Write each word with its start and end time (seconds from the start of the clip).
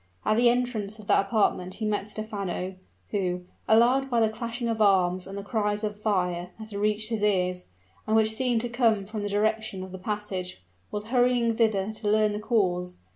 At 0.25 0.35
the 0.35 0.49
entrance 0.49 0.97
of 0.97 1.05
that 1.05 1.27
apartment 1.27 1.75
he 1.75 1.85
met 1.85 2.07
Stephano, 2.07 2.73
who, 3.11 3.43
alarmed 3.67 4.09
by 4.09 4.19
the 4.19 4.31
clashing 4.33 4.67
of 4.67 4.81
arms 4.81 5.27
and 5.27 5.37
the 5.37 5.43
cries 5.43 5.83
of 5.83 5.99
"fire" 6.01 6.49
that 6.57 6.71
had 6.71 6.79
reached 6.79 7.09
his 7.09 7.21
ears, 7.21 7.67
and 8.07 8.15
which 8.15 8.31
seemed 8.31 8.61
to 8.61 8.69
come 8.69 9.05
from 9.05 9.21
the 9.21 9.29
direction 9.29 9.83
of 9.83 9.91
the 9.91 9.99
passage, 9.99 10.63
was 10.89 11.03
hurrying 11.03 11.55
thither 11.55 11.93
to 11.93 12.09
learn 12.09 12.31
the 12.31 12.39
cause. 12.39 12.97